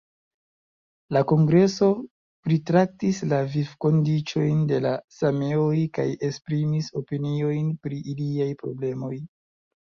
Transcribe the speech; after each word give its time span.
La 1.15 1.21
kongreso 1.31 1.89
pritraktis 2.47 3.19
la 3.33 3.41
vivkondiĉojn 3.55 4.63
de 4.71 4.79
la 4.87 4.95
sameoj 5.17 5.75
kaj 5.99 6.07
esprimis 6.31 6.91
opiniojn 7.03 7.69
pri 7.85 8.01
iliaj 8.15 8.51
problemoj. 8.65 9.15